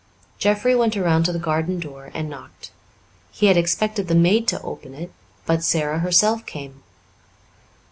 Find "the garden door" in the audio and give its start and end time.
1.31-2.09